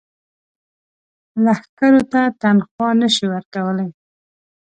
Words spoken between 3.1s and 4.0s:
شي ورکولای.